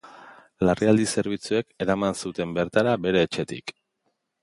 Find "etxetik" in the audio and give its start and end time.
3.31-3.79